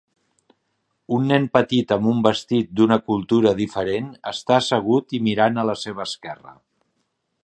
[1.17, 5.77] Un nen petit amb un vestit d'una cultura diferent està assegut i mirant a la
[5.85, 6.57] seva esquerra.